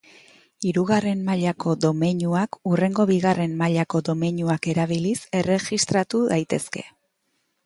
[0.67, 6.85] Hirugarren mailako domeinuak hurrengo bigarren mailako domeinuak erabiliz erregistratu daitezke.